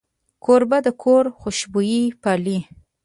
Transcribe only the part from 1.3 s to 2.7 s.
خوشبويي پالي.